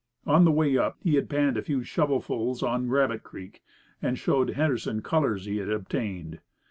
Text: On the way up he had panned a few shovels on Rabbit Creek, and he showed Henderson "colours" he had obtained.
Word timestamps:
On 0.25 0.45
the 0.45 0.51
way 0.51 0.79
up 0.79 0.97
he 1.03 1.13
had 1.13 1.29
panned 1.29 1.57
a 1.57 1.61
few 1.61 1.83
shovels 1.83 2.63
on 2.63 2.89
Rabbit 2.89 3.21
Creek, 3.21 3.61
and 4.01 4.17
he 4.17 4.19
showed 4.19 4.49
Henderson 4.49 5.03
"colours" 5.03 5.45
he 5.45 5.57
had 5.57 5.69
obtained. 5.69 6.39